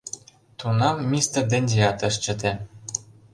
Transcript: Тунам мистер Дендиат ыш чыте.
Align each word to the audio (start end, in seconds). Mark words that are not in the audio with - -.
Тунам 0.59 0.97
мистер 1.11 1.43
Дендиат 1.51 1.99
ыш 2.09 2.15
чыте. 2.23 2.51